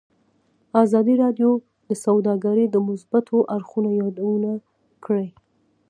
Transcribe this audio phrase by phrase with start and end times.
[0.83, 1.51] ازادي راډیو
[1.87, 4.51] د سوداګري د مثبتو اړخونو یادونه
[5.05, 5.27] کړې.